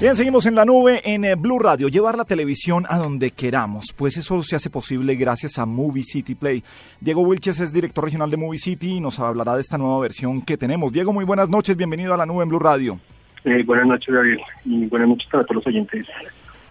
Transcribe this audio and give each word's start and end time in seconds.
Bien, 0.00 0.14
seguimos 0.14 0.46
en 0.46 0.54
la 0.54 0.64
nube 0.64 1.00
en 1.04 1.24
eh, 1.24 1.34
Blue 1.34 1.58
Radio. 1.58 1.88
Llevar 1.88 2.16
la 2.16 2.24
televisión 2.24 2.86
a 2.88 2.98
donde 2.98 3.32
queramos, 3.32 3.86
pues 3.96 4.16
eso 4.16 4.40
se 4.44 4.54
hace 4.54 4.70
posible 4.70 5.16
gracias 5.16 5.58
a 5.58 5.66
Movie 5.66 6.04
City 6.04 6.36
Play. 6.36 6.62
Diego 7.00 7.22
Wilches 7.22 7.58
es 7.58 7.72
director 7.72 8.04
regional 8.04 8.30
de 8.30 8.36
Movie 8.36 8.60
City 8.60 8.92
y 8.92 9.00
nos 9.00 9.18
hablará 9.18 9.56
de 9.56 9.60
esta 9.60 9.76
nueva 9.76 9.98
versión 9.98 10.42
que 10.42 10.56
tenemos. 10.56 10.92
Diego, 10.92 11.12
muy 11.12 11.24
buenas 11.24 11.50
noches, 11.50 11.76
bienvenido 11.76 12.14
a 12.14 12.16
la 12.16 12.26
nube 12.26 12.44
en 12.44 12.48
Blue 12.48 12.60
Radio. 12.60 13.00
Eh, 13.44 13.64
buenas 13.64 13.88
noches, 13.88 14.14
Gabriel, 14.14 14.40
y 14.64 14.86
buenas 14.86 15.08
noches 15.08 15.28
para 15.32 15.42
todos 15.42 15.56
los 15.56 15.66
oyentes. 15.66 16.06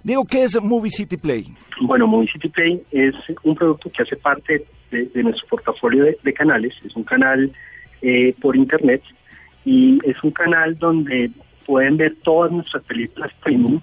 Diego, 0.04 0.24
¿qué 0.24 0.44
es 0.44 0.62
Movie 0.64 0.92
City 0.92 1.18
Play? 1.18 1.48
Bueno, 1.82 2.08
Movie 2.08 2.32
City 2.32 2.48
Play 2.48 2.82
es 2.92 3.14
un 3.44 3.56
producto 3.56 3.92
que 3.92 4.04
hace 4.04 4.16
parte 4.16 4.66
de, 4.90 5.22
nuestro 5.22 5.46
portafolio 5.50 6.06
de, 6.06 6.34
canales. 6.34 6.76
Es 6.86 6.96
un 6.96 7.04
canal 7.04 7.52
eh, 8.02 8.34
por 8.40 8.56
internet 8.56 9.02
y 9.66 10.00
es 10.10 10.16
un 10.24 10.32
canal 10.32 10.78
donde 10.78 11.30
pueden 11.68 11.98
ver 11.98 12.16
todas 12.24 12.52
nuestras 12.52 12.84
películas 12.84 13.32
premium 13.44 13.80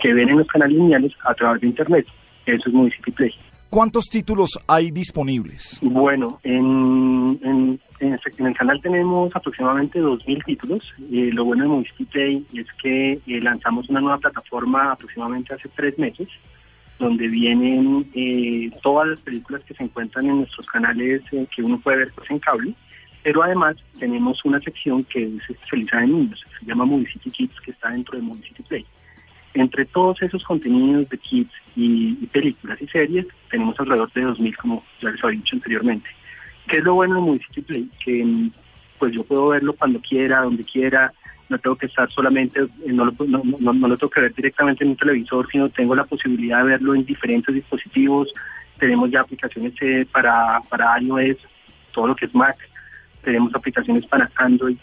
que 0.00 0.14
ven 0.14 0.30
en 0.30 0.38
los 0.38 0.46
canales 0.46 0.76
lineales 0.76 1.12
a 1.24 1.34
través 1.34 1.60
de 1.60 1.66
Internet. 1.66 2.06
Eso 2.46 2.68
es 2.68 2.74
Movie 2.74 2.92
Play. 3.14 3.32
¿Cuántos 3.70 4.04
títulos 4.04 4.50
hay 4.68 4.92
disponibles? 4.92 5.80
Bueno, 5.82 6.38
en, 6.44 7.40
en, 7.42 7.80
el 8.00 8.54
canal 8.56 8.80
tenemos 8.80 9.34
aproximadamente 9.34 10.00
2.000 10.00 10.44
títulos. 10.44 10.94
Eh, 11.10 11.30
lo 11.32 11.44
bueno 11.44 11.64
de 11.64 11.70
Movie 11.70 12.06
Play 12.12 12.46
es 12.54 12.66
que 12.80 13.12
eh, 13.14 13.40
lanzamos 13.40 13.88
una 13.88 14.00
nueva 14.00 14.18
plataforma 14.18 14.92
aproximadamente 14.92 15.54
hace 15.54 15.68
tres 15.74 15.98
meses, 15.98 16.28
donde 17.00 17.26
vienen 17.26 18.08
eh, 18.14 18.70
todas 18.80 19.08
las 19.08 19.20
películas 19.22 19.62
que 19.64 19.74
se 19.74 19.82
encuentran 19.82 20.26
en 20.26 20.38
nuestros 20.38 20.66
canales 20.66 21.22
que 21.30 21.62
uno 21.62 21.80
puede 21.80 21.96
ver 21.96 22.12
pues, 22.14 22.30
en 22.30 22.38
cable 22.38 22.74
pero 23.24 23.42
además 23.42 23.76
tenemos 23.98 24.44
una 24.44 24.60
sección 24.60 25.02
que 25.02 25.24
es 25.24 25.50
especializada 25.50 26.04
en 26.04 26.12
niños, 26.12 26.44
se 26.60 26.66
llama 26.66 26.84
Movie 26.84 27.10
City 27.10 27.30
Kids, 27.30 27.58
que 27.62 27.70
está 27.70 27.88
dentro 27.88 28.18
de 28.18 28.22
Movie 28.22 28.46
City 28.46 28.62
Play. 28.62 28.86
Entre 29.54 29.86
todos 29.86 30.20
esos 30.20 30.44
contenidos 30.44 31.08
de 31.08 31.16
kids 31.16 31.50
y, 31.74 32.14
películas 32.26 32.80
y 32.82 32.86
series, 32.86 33.26
tenemos 33.50 33.80
alrededor 33.80 34.12
de 34.12 34.26
2.000, 34.26 34.56
como 34.56 34.84
ya 35.00 35.10
les 35.10 35.24
había 35.24 35.38
dicho 35.38 35.56
anteriormente. 35.56 36.06
¿Qué 36.68 36.78
es 36.78 36.84
lo 36.84 36.94
bueno 36.94 37.14
de 37.14 37.20
Movie 37.22 37.40
City 37.46 37.62
Play? 37.62 37.90
Que 38.04 38.50
pues 38.98 39.14
yo 39.14 39.24
puedo 39.24 39.48
verlo 39.48 39.72
cuando 39.72 40.00
quiera, 40.00 40.42
donde 40.42 40.64
quiera, 40.64 41.10
no 41.48 41.58
tengo 41.58 41.76
que 41.76 41.86
estar 41.86 42.10
solamente, 42.12 42.60
no 42.86 43.06
lo, 43.06 43.14
no, 43.26 43.42
no, 43.58 43.88
lo 43.88 43.96
tengo 43.96 44.10
que 44.10 44.20
ver 44.20 44.34
directamente 44.34 44.84
en 44.84 44.90
un 44.90 44.96
televisor, 44.96 45.48
sino 45.50 45.70
tengo 45.70 45.94
la 45.94 46.04
posibilidad 46.04 46.58
de 46.58 46.64
verlo 46.64 46.94
en 46.94 47.06
diferentes 47.06 47.54
dispositivos. 47.54 48.34
Tenemos 48.78 49.10
ya 49.10 49.22
aplicaciones 49.22 49.72
eh, 49.80 50.06
para, 50.12 50.60
para 50.68 51.00
iOS, 51.00 51.38
todo 51.92 52.08
lo 52.08 52.16
que 52.16 52.26
es 52.26 52.34
Mac, 52.34 52.56
tenemos 53.24 53.54
aplicaciones 53.54 54.06
para 54.06 54.30
Android, 54.36 54.76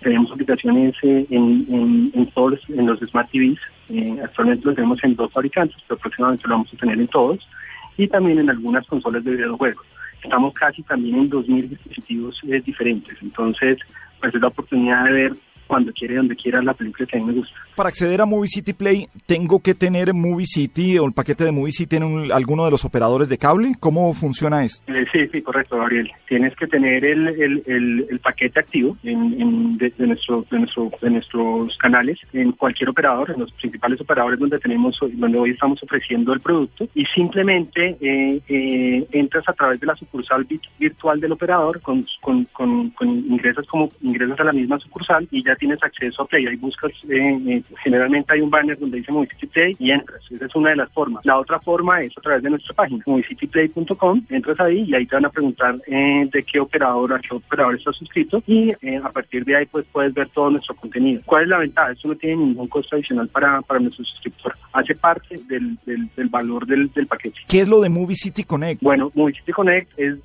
tenemos 0.00 0.30
aplicaciones 0.30 0.94
eh, 1.02 1.26
en, 1.30 2.10
en, 2.14 2.26
todos 2.34 2.60
en 2.68 2.86
los 2.86 3.00
Smart 3.00 3.30
TVs, 3.30 3.58
eh, 3.88 4.16
actualmente 4.22 4.66
lo 4.66 4.74
tenemos 4.74 5.02
en 5.02 5.16
dos 5.16 5.32
fabricantes, 5.32 5.76
pero 5.88 5.98
próximamente 5.98 6.46
lo 6.46 6.54
vamos 6.54 6.72
a 6.74 6.76
tener 6.76 6.98
en 6.98 7.08
todos, 7.08 7.48
y 7.96 8.06
también 8.08 8.38
en 8.38 8.50
algunas 8.50 8.86
consolas 8.86 9.24
de 9.24 9.32
videojuegos. 9.32 9.86
Estamos 10.22 10.54
casi 10.54 10.82
también 10.82 11.16
en 11.16 11.30
2.000 11.30 11.68
dispositivos 11.68 12.40
eh, 12.48 12.60
diferentes, 12.64 13.16
entonces 13.22 13.78
pues 14.20 14.34
es 14.34 14.40
la 14.40 14.48
oportunidad 14.48 15.04
de 15.04 15.12
ver 15.12 15.32
cuando 15.66 15.92
quiere, 15.92 16.16
donde 16.16 16.36
quiera 16.36 16.62
la 16.62 16.74
película 16.74 17.06
que 17.06 17.16
a 17.16 17.20
mí 17.20 17.26
me 17.26 17.32
gusta. 17.34 17.54
Para 17.76 17.88
acceder 17.88 18.20
a 18.20 18.26
Movie 18.26 18.48
City 18.48 18.72
Play, 18.72 19.06
¿tengo 19.26 19.60
que 19.60 19.74
tener 19.74 20.14
Movie 20.14 20.46
City 20.46 20.98
o 20.98 21.06
el 21.06 21.12
paquete 21.12 21.44
de 21.44 21.52
Movie 21.52 21.72
City 21.72 21.96
en 21.96 22.32
alguno 22.32 22.64
de 22.64 22.70
los 22.70 22.84
operadores 22.84 23.28
de 23.28 23.38
cable? 23.38 23.72
¿Cómo 23.80 24.12
funciona 24.12 24.64
esto? 24.64 24.84
Eh, 24.92 25.04
sí, 25.12 25.26
sí, 25.32 25.42
correcto, 25.42 25.78
Gabriel. 25.78 26.10
Tienes 26.28 26.54
que 26.56 26.66
tener 26.66 27.04
el, 27.04 27.28
el, 27.28 28.06
el, 28.08 28.18
paquete 28.20 28.60
activo 28.60 28.96
en, 29.02 29.76
de, 29.76 29.92
nuestro, 29.98 30.46
de, 30.50 30.58
nuestro, 30.60 30.90
de 31.00 31.10
nuestros 31.10 31.76
canales, 31.78 32.18
en 32.32 32.52
cualquier 32.52 32.90
operador, 32.90 33.30
en 33.30 33.40
los 33.40 33.52
principales 33.52 34.00
operadores 34.00 34.38
donde 34.38 34.58
tenemos, 34.58 34.98
donde 35.00 35.38
hoy 35.38 35.50
estamos 35.50 35.82
ofreciendo 35.82 36.32
el 36.32 36.40
producto, 36.40 36.88
y 36.94 37.04
simplemente 37.06 37.96
eh, 38.00 38.40
eh, 38.48 39.06
entras 39.12 39.48
a 39.48 39.52
través 39.52 39.80
de 39.80 39.86
la 39.86 39.96
sucursal 39.96 40.46
virtual 40.78 41.20
del 41.20 41.32
operador, 41.32 41.80
con, 41.80 42.04
con, 42.20 42.44
con, 42.46 42.90
con 42.90 43.08
ingresas 43.08 43.66
como 43.66 43.90
ingresas 44.00 44.38
a 44.40 44.44
la 44.44 44.52
misma 44.52 44.78
sucursal 44.78 45.26
y 45.30 45.42
ya 45.42 45.53
tienes 45.56 45.82
acceso 45.82 46.22
a 46.22 46.26
Play. 46.26 46.46
Ahí 46.46 46.56
buscas, 46.56 46.92
eh, 47.08 47.38
eh, 47.46 47.62
generalmente 47.82 48.32
hay 48.32 48.40
un 48.40 48.50
banner 48.50 48.78
donde 48.78 48.98
dice 48.98 49.12
Movie 49.12 49.28
Play 49.52 49.76
y 49.78 49.90
entras. 49.90 50.20
Esa 50.30 50.46
es 50.46 50.54
una 50.54 50.70
de 50.70 50.76
las 50.76 50.90
formas. 50.90 51.24
La 51.24 51.38
otra 51.38 51.60
forma 51.60 52.02
es 52.02 52.16
a 52.16 52.20
través 52.20 52.42
de 52.42 52.50
nuestra 52.50 52.74
página, 52.74 53.02
moviecityplay.com. 53.06 54.22
Entras 54.30 54.60
ahí 54.60 54.84
y 54.88 54.94
ahí 54.94 55.06
te 55.06 55.16
van 55.16 55.26
a 55.26 55.30
preguntar 55.30 55.76
eh, 55.86 56.28
de 56.32 56.42
qué 56.42 56.60
operador, 56.60 57.12
a 57.14 57.18
qué 57.18 57.34
operador 57.34 57.74
estás 57.76 57.96
suscrito 57.96 58.42
y 58.46 58.72
a 58.72 59.08
partir 59.10 59.44
de 59.44 59.56
ahí 59.56 59.66
pues 59.66 59.84
puedes 59.92 60.12
ver 60.14 60.28
todo 60.30 60.50
nuestro 60.50 60.74
contenido. 60.74 61.22
¿Cuál 61.24 61.44
es 61.44 61.48
la 61.48 61.58
ventaja? 61.58 61.92
Esto 61.92 62.08
no 62.08 62.16
tiene 62.16 62.36
ningún 62.36 62.68
costo 62.68 62.96
adicional 62.96 63.28
para, 63.28 63.62
para 63.62 63.80
nuestro 63.80 64.04
suscriptor. 64.04 64.54
Hace 64.72 64.94
parte 64.94 65.38
del, 65.48 65.78
del, 65.84 66.28
valor 66.28 66.66
del, 66.66 66.90
del, 66.92 67.06
paquete. 67.06 67.40
¿Qué 67.48 67.60
es 67.60 67.68
lo 67.68 67.80
de 67.80 67.88
Movie 67.88 68.16
City 68.16 68.44
Connect? 68.44 68.82
Bueno, 68.82 69.10
Movie 69.14 69.34
City 69.34 69.52
Connect 69.52 69.98
es 69.98 70.16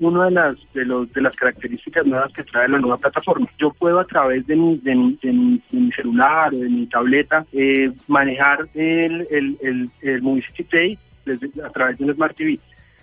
una 0.00 0.26
de 0.26 0.30
las, 0.30 0.56
de, 0.74 0.84
los, 0.84 1.12
de 1.12 1.22
las 1.22 1.34
características 1.36 2.06
nuevas 2.06 2.32
que 2.32 2.42
trae 2.44 2.68
la 2.68 2.78
nueva 2.78 2.98
plataforma. 2.98 3.46
Yo 3.58 3.70
puedo 3.72 4.00
a 4.00 4.04
través 4.04 4.46
de 4.46 4.56
mi 4.56 4.71
de, 4.82 4.94
mi, 4.94 5.60
celular 5.94 6.54
o 6.54 6.58
de 6.58 6.68
mi 6.68 6.86
tableta, 6.86 7.44
eh, 7.52 7.90
manejar 8.08 8.68
el, 8.74 9.26
el, 9.30 9.90
el, 10.00 10.22
Movie 10.22 10.44
City 10.48 10.64
Play 10.64 10.98
a 11.64 11.70
través 11.70 11.98
de 11.98 12.04
un 12.04 12.14
Smart 12.14 12.36
TV. 12.36 12.58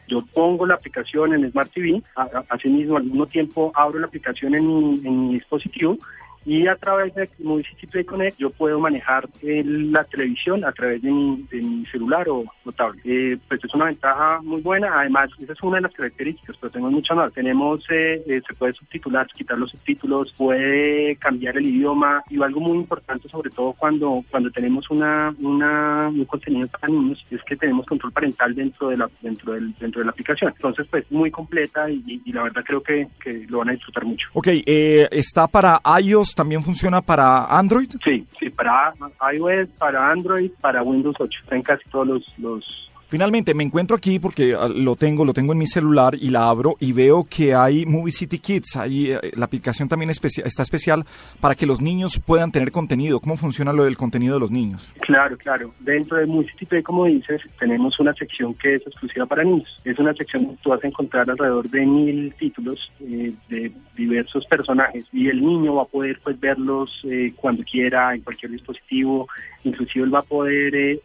Yo 0.07 0.21
pongo 0.33 0.65
la 0.65 0.75
aplicación 0.75 1.33
en 1.33 1.49
Smart 1.51 1.71
TV, 1.71 2.01
asimismo 2.49 2.97
al 2.97 3.03
mismo 3.03 3.27
tiempo 3.27 3.71
abro 3.75 3.99
la 3.99 4.07
aplicación 4.07 4.55
en 4.55 4.67
mi, 4.67 5.01
en 5.05 5.27
mi 5.27 5.33
dispositivo 5.35 5.97
y 6.45 6.67
a 6.67 6.75
través 6.75 7.13
de 7.15 7.29
Movie 7.39 7.65
Play 7.91 8.05
Connect 8.05 8.37
yo 8.37 8.49
puedo 8.49 8.79
manejar 8.79 9.27
la 9.41 10.03
televisión 10.05 10.63
a 10.65 10.71
través 10.71 11.01
de 11.01 11.11
mi, 11.11 11.45
de 11.51 11.61
mi 11.61 11.85
celular 11.87 12.27
o, 12.29 12.45
tablet. 12.75 13.01
Eh, 13.03 13.37
pues 13.47 13.63
es 13.63 13.73
una 13.73 13.85
ventaja 13.85 14.39
muy 14.43 14.61
buena, 14.61 14.99
además 14.99 15.29
esa 15.41 15.53
es 15.53 15.63
una 15.63 15.77
de 15.77 15.81
las 15.81 15.93
características, 15.93 16.55
pero 16.59 16.71
tenemos 16.71 16.91
muchas 16.91 17.17
más. 17.17 17.33
Tenemos, 17.33 17.83
eh, 17.89 18.21
eh, 18.27 18.41
se 18.47 18.53
puede 18.53 18.73
subtitular, 18.73 19.25
quitar 19.27 19.57
los 19.57 19.71
subtítulos, 19.71 20.33
puede 20.37 21.15
cambiar 21.15 21.57
el 21.57 21.65
idioma 21.65 22.23
y 22.29 22.41
algo 22.41 22.59
muy 22.59 22.77
importante 22.77 23.27
sobre 23.27 23.49
todo 23.49 23.73
cuando, 23.73 24.23
cuando 24.29 24.51
tenemos 24.51 24.89
una, 24.91 25.33
una, 25.39 26.09
un 26.09 26.25
contenido 26.25 26.67
para 26.67 26.87
niños 26.87 27.25
es 27.31 27.41
que 27.43 27.55
tenemos 27.55 27.85
control 27.85 28.11
parental 28.11 28.53
dentro 28.53 28.89
de 28.89 28.97
la, 28.97 29.09
dentro 29.21 29.53
del, 29.53 29.73
dentro 29.79 30.01
de 30.01 30.05
la 30.05 30.11
aplicación. 30.11 30.53
Entonces 30.55 30.87
pues 30.89 31.11
muy 31.11 31.31
completa 31.31 31.89
y, 31.89 32.21
la 32.31 32.43
verdad 32.43 32.63
creo 32.63 32.83
que, 32.83 33.07
que, 33.23 33.45
lo 33.49 33.59
van 33.59 33.69
a 33.69 33.71
disfrutar 33.71 34.05
mucho. 34.05 34.27
Ok, 34.33 34.47
está 34.65 35.47
para 35.47 35.81
iOS 36.01 36.28
también 36.35 36.61
funciona 36.61 37.01
para 37.01 37.45
Android? 37.45 37.89
Sí, 38.03 38.25
sí, 38.39 38.49
para 38.49 38.93
iOS, 39.33 39.69
para 39.77 40.11
Android, 40.11 40.51
para 40.61 40.83
Windows 40.83 41.15
8. 41.19 41.39
Está 41.43 41.55
en 41.55 41.61
casi 41.61 41.89
todos 41.89 42.07
los, 42.07 42.33
los 42.37 42.88
Finalmente, 43.09 43.55
me 43.55 43.63
encuentro 43.63 43.97
aquí 43.97 44.19
porque 44.19 44.53
ah, 44.53 44.67
lo 44.67 44.95
tengo, 44.95 45.25
lo 45.25 45.33
tengo 45.33 45.51
en 45.53 45.57
mi 45.57 45.65
celular 45.65 46.13
y 46.13 46.29
la 46.29 46.47
abro 46.47 46.75
y 46.79 46.93
veo 46.93 47.25
que 47.27 47.55
hay 47.55 47.83
Movie 47.87 48.11
City 48.11 48.37
Kids. 48.37 48.75
Ahí 48.75 49.11
eh, 49.11 49.31
la 49.35 49.45
aplicación 49.45 49.89
también 49.89 50.11
está 50.11 50.27
especial 50.61 51.03
para 51.41 51.55
que 51.55 51.65
los 51.65 51.81
niños 51.81 52.21
puedan 52.23 52.51
tener 52.51 52.71
contenido. 52.71 53.19
¿Cómo 53.19 53.35
funciona 53.35 53.73
lo 53.73 53.85
del 53.85 53.97
contenido 53.97 54.35
de 54.35 54.39
los 54.39 54.51
niños? 54.51 54.93
Claro, 55.01 55.35
claro. 55.39 55.73
Dentro 55.79 56.17
de 56.17 56.27
Movie 56.27 56.51
City 56.51 56.67
Play, 56.67 56.83
como 56.83 57.05
dices, 57.05 57.41
tenemos 57.57 57.99
una 57.99 58.13
sección 58.13 58.53
que 58.53 58.75
es 58.75 58.85
exclusiva 58.85 59.25
para 59.25 59.43
niños. 59.43 59.81
Es 59.83 59.97
una 59.97 60.13
sección 60.13 60.43
donde 60.43 60.61
tú 60.61 60.69
vas 60.69 60.83
a 60.83 60.87
encontrar 60.87 61.27
alrededor 61.31 61.67
de 61.67 61.83
mil 61.87 62.31
títulos 62.35 62.91
eh, 62.99 63.33
de 63.49 63.71
diversos 63.97 64.45
personajes 64.45 65.05
y 65.11 65.29
el 65.29 65.43
niño 65.43 65.73
va 65.73 65.81
a 65.81 65.85
poder 65.85 66.19
pues 66.23 66.39
verlos 66.39 67.01
eh, 67.05 67.33
cuando 67.35 67.63
quiera, 67.63 68.13
en 68.13 68.21
cualquier 68.21 68.51
dispositivo. 68.51 69.27
Inclusive 69.63 70.05
él 70.05 70.13
va 70.13 70.19
a 70.19 70.21
poder 70.21 70.99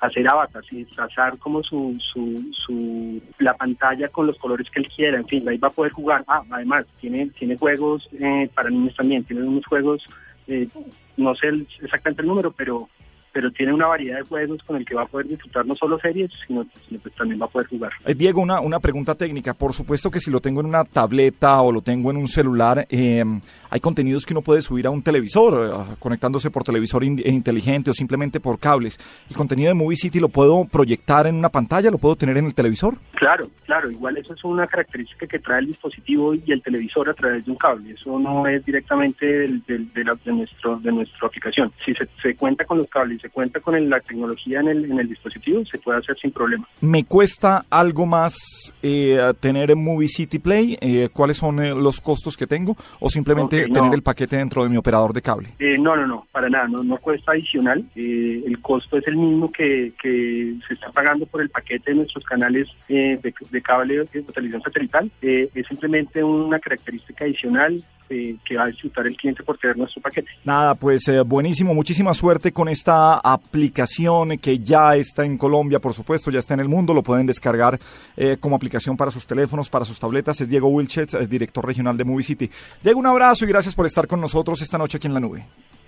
hacer 0.00 0.28
avatars 0.28 0.66
y 0.72 0.84
trazar 0.84 1.38
como 1.38 1.62
su, 1.62 1.96
su, 2.00 2.50
su, 2.52 3.22
la 3.38 3.54
pantalla 3.54 4.08
con 4.08 4.26
los 4.26 4.38
colores 4.38 4.70
que 4.70 4.80
él 4.80 4.88
quiera, 4.88 5.18
en 5.18 5.26
fin, 5.26 5.48
ahí 5.48 5.58
va 5.58 5.68
a 5.68 5.72
poder 5.72 5.92
jugar. 5.92 6.24
Ah, 6.26 6.42
además, 6.50 6.86
tiene, 7.00 7.30
tiene 7.38 7.56
juegos 7.56 8.08
eh, 8.12 8.48
para 8.54 8.70
niños 8.70 8.94
también, 8.94 9.24
tiene 9.24 9.42
unos 9.42 9.66
juegos, 9.66 10.06
eh, 10.46 10.68
no 11.16 11.34
sé 11.34 11.48
exactamente 11.82 12.22
el 12.22 12.28
número, 12.28 12.52
pero 12.52 12.88
pero 13.36 13.50
tiene 13.50 13.74
una 13.74 13.88
variedad 13.88 14.16
de 14.16 14.22
juegos 14.22 14.62
con 14.62 14.76
el 14.76 14.86
que 14.86 14.94
va 14.94 15.02
a 15.02 15.06
poder 15.06 15.28
disfrutar 15.28 15.66
no 15.66 15.76
solo 15.76 15.98
series, 15.98 16.30
sino, 16.46 16.64
que 16.88 16.98
pues, 16.98 17.14
también 17.16 17.38
va 17.38 17.44
a 17.44 17.48
poder 17.50 17.68
jugar. 17.68 17.92
Eh, 18.06 18.14
Diego, 18.14 18.40
una, 18.40 18.60
una 18.60 18.80
pregunta 18.80 19.14
técnica. 19.14 19.52
Por 19.52 19.74
supuesto 19.74 20.10
que 20.10 20.20
si 20.20 20.30
lo 20.30 20.40
tengo 20.40 20.62
en 20.62 20.66
una 20.68 20.84
tableta 20.84 21.60
o 21.60 21.70
lo 21.70 21.82
tengo 21.82 22.10
en 22.10 22.16
un 22.16 22.28
celular, 22.28 22.86
em, 22.88 23.42
hay 23.68 23.80
contenidos 23.80 24.24
que 24.24 24.32
uno 24.32 24.40
puede 24.40 24.62
subir 24.62 24.86
a 24.86 24.90
un 24.90 25.02
televisor, 25.02 25.70
eh, 25.70 25.96
conectándose 25.98 26.50
por 26.50 26.64
televisor 26.64 27.04
inteligente 27.04 27.90
o 27.90 27.92
simplemente 27.92 28.40
por 28.40 28.58
cables. 28.58 28.98
¿El 29.28 29.36
contenido 29.36 29.68
de 29.68 29.74
Movie 29.74 29.98
City 29.98 30.18
lo 30.18 30.30
puedo 30.30 30.64
proyectar 30.64 31.26
en 31.26 31.34
una 31.34 31.50
pantalla? 31.50 31.90
¿Lo 31.90 31.98
puedo 31.98 32.16
tener 32.16 32.38
en 32.38 32.46
el 32.46 32.54
televisor? 32.54 32.94
Claro, 33.16 33.48
claro. 33.64 33.90
Igual 33.90 34.18
eso 34.18 34.34
es 34.34 34.44
una 34.44 34.66
característica 34.66 35.26
que 35.26 35.38
trae 35.38 35.60
el 35.60 35.66
dispositivo 35.66 36.34
y 36.34 36.52
el 36.52 36.62
televisor 36.62 37.08
a 37.08 37.14
través 37.14 37.44
de 37.44 37.50
un 37.50 37.56
cable. 37.56 37.92
Eso 37.92 38.18
no 38.18 38.46
es 38.46 38.64
directamente 38.64 39.26
de, 39.26 40.04
nuestro, 40.26 40.78
de 40.78 40.92
nuestra 40.92 41.26
aplicación. 41.26 41.72
Si 41.84 41.94
se, 41.94 42.06
se 42.22 42.36
cuenta 42.36 42.64
con 42.64 42.78
los 42.78 42.88
cables 42.88 43.16
se 43.20 43.30
cuenta 43.30 43.60
con 43.60 43.88
la 43.88 44.00
tecnología 44.00 44.60
en 44.60 44.68
el, 44.68 44.84
en 44.84 45.00
el 45.00 45.08
dispositivo, 45.08 45.64
se 45.64 45.78
puede 45.78 45.98
hacer 45.98 46.16
sin 46.18 46.30
problema. 46.30 46.66
¿Me 46.80 47.04
cuesta 47.04 47.64
algo 47.70 48.06
más 48.06 48.34
eh, 48.82 49.18
tener 49.40 49.74
Movie 49.74 50.08
City 50.08 50.38
Play? 50.38 50.76
Eh, 50.80 51.08
¿Cuáles 51.12 51.38
son 51.38 51.60
eh, 51.60 51.74
los 51.74 52.00
costos 52.00 52.36
que 52.36 52.46
tengo? 52.46 52.76
¿O 53.00 53.08
simplemente 53.08 53.68
tener 53.68 53.92
el 53.94 54.02
paquete 54.02 54.36
dentro 54.36 54.62
de 54.62 54.68
mi 54.68 54.76
operador 54.76 55.12
de 55.12 55.22
cable? 55.22 55.48
no, 55.58 55.96
no, 55.96 56.06
no, 56.06 56.26
para 56.32 56.48
nada, 56.48 56.68
no, 56.68 56.82
no 56.82 56.98
cuesta 56.98 57.32
adicional. 57.32 57.84
el 57.94 58.58
costo 58.60 58.98
es 58.98 59.06
el 59.06 59.16
mismo 59.16 59.50
que, 59.50 59.92
que 60.02 60.54
se 60.66 60.74
está 60.74 60.90
pagando 60.90 61.26
por 61.26 61.40
el 61.40 61.48
paquete 61.48 61.90
de 61.90 61.96
nuestros 61.98 62.24
canales 62.24 62.68
de, 63.16 63.34
de, 63.50 63.62
cable 63.62 64.04
de 64.12 64.22
televisión 64.22 64.62
satelital. 64.62 65.10
es 65.20 65.66
simplemente 65.68 66.22
una 66.22 66.58
característica 66.58 67.24
adicional 67.24 67.82
eh, 68.08 68.36
que 68.44 68.56
va 68.56 68.64
a 68.64 68.66
disfrutar 68.68 69.04
el 69.08 69.16
cliente 69.16 69.42
por 69.42 69.58
tener 69.58 69.76
nuestro 69.76 70.00
paquete. 70.00 70.28
Nada, 70.44 70.76
pues 70.76 71.08
eh, 71.08 71.22
buenísimo, 71.22 71.74
muchísima 71.74 72.14
suerte 72.14 72.52
con 72.52 72.68
esta 72.68 73.18
aplicación 73.18 74.38
que 74.38 74.60
ya 74.60 74.94
está 74.94 75.24
en 75.24 75.36
Colombia, 75.36 75.80
por 75.80 75.92
supuesto, 75.92 76.30
ya 76.30 76.38
está 76.38 76.54
en 76.54 76.60
el 76.60 76.68
mundo, 76.68 76.94
lo 76.94 77.02
pueden 77.02 77.26
descargar 77.26 77.80
eh, 78.16 78.36
como 78.38 78.54
aplicación 78.54 78.96
para 78.96 79.10
sus 79.10 79.26
teléfonos, 79.26 79.68
para 79.68 79.84
sus 79.84 79.98
tabletas. 79.98 80.40
Es 80.40 80.48
Diego 80.48 80.68
Wilchet, 80.68 81.18
director 81.28 81.66
regional 81.66 81.96
de 81.96 82.04
Movie 82.04 82.22
City. 82.22 82.48
Diego, 82.80 83.00
un 83.00 83.06
abrazo 83.06 83.44
y 83.44 83.48
gracias 83.48 83.74
por 83.74 83.86
estar 83.86 84.06
con 84.06 84.20
nosotros 84.20 84.62
esta 84.62 84.78
noche 84.78 84.98
aquí 84.98 85.08
en 85.08 85.14
la 85.14 85.20
nube. 85.20 85.44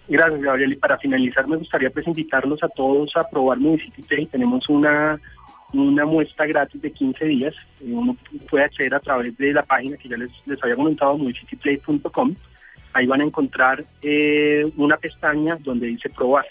Gracias, 0.09 0.41
Gabriel. 0.41 0.73
Y 0.73 0.77
para 0.77 0.99
finalizar, 0.99 1.47
me 1.47 1.57
gustaría 1.57 1.91
pues 1.91 2.05
invitarlos 2.09 2.61
a 2.65 2.69
todos 2.69 3.17
a 3.17 3.23
probar 3.31 3.59
Movie 3.59 3.85
City 3.85 4.03
Play. 4.03 4.27
Tenemos 4.27 4.69
una 4.69 5.21
una 5.73 6.07
muestra 6.07 6.47
gratis 6.47 6.81
de 6.81 6.93
15 6.93 7.25
días. 7.27 7.55
Eh, 7.81 7.93
uno 7.93 8.17
puede 8.49 8.65
acceder 8.65 8.95
a 8.95 9.01
través 9.01 9.37
de 9.37 9.53
la 9.53 9.63
página 9.63 9.97
que 9.97 10.09
ya 10.09 10.17
les, 10.17 10.31
les 10.47 10.63
había 10.63 10.77
comentado, 10.77 11.19
multicityplay.com. 11.19 12.35
Ahí 12.95 13.07
van 13.07 13.21
a 13.21 13.25
encontrar 13.25 13.85
eh, 14.03 14.71
una 14.77 14.97
pestaña 14.97 15.57
donde 15.61 15.89
dice 15.89 16.09
probar. 16.09 16.47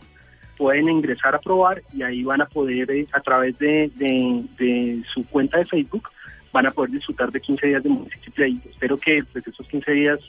Pueden 0.55 0.89
ingresar 0.89 1.35
a 1.35 1.39
probar 1.39 1.81
y 1.93 2.03
ahí 2.03 2.23
van 2.23 2.41
a 2.41 2.45
poder, 2.45 2.89
eh, 2.91 3.07
a 3.11 3.19
través 3.21 3.57
de, 3.59 3.91
de, 3.95 5.01
su 5.13 5.25
cuenta 5.27 5.57
de 5.57 5.65
Facebook, 5.65 6.09
van 6.51 6.67
a 6.67 6.71
poder 6.71 6.91
disfrutar 6.91 7.31
de 7.31 7.41
15 7.41 7.67
días 7.67 7.83
de 7.83 7.89
Multicityplay. 7.89 8.61
Espero 8.69 8.97
que 8.97 9.23
pues, 9.31 9.47
esos 9.47 9.67
15 9.67 9.91
días 9.91 10.19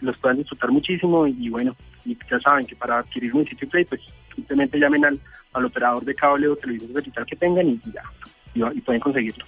los 0.00 0.18
puedan 0.18 0.38
disfrutar 0.38 0.70
muchísimo 0.70 1.26
y, 1.26 1.48
bueno, 1.48 1.74
y 2.04 2.16
ya 2.30 2.38
saben 2.40 2.66
que 2.66 2.76
para 2.76 2.98
adquirir 2.98 3.34
Multicityplay, 3.34 3.84
pues 3.86 4.02
simplemente 4.34 4.78
llamen 4.78 5.04
al, 5.04 5.20
al 5.54 5.64
operador 5.64 6.04
de 6.04 6.14
cable 6.14 6.48
o 6.48 6.56
televisor 6.56 6.96
digital 6.96 7.26
que 7.26 7.36
tengan 7.36 7.68
y 7.68 7.80
ya 7.92 8.02
y, 8.54 8.80
pueden 8.80 9.00
conseguirlo. 9.00 9.44